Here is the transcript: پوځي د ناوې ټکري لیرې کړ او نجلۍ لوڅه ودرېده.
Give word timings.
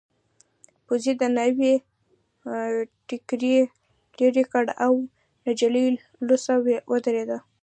پوځي 0.85 1.13
د 1.21 1.23
ناوې 1.37 1.73
ټکري 3.07 3.55
لیرې 4.17 4.43
کړ 4.51 4.65
او 4.85 4.93
نجلۍ 5.45 5.87
لوڅه 6.25 6.53
ودرېده. 6.91 7.37